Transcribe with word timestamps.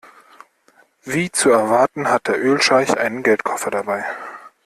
Wie 1.03 1.31
zu 1.31 1.51
erwarten 1.51 2.07
hat 2.09 2.27
der 2.27 2.43
Ölscheich 2.43 2.97
einen 2.97 3.21
Geldkoffer 3.21 3.69
dabei. 3.69 4.03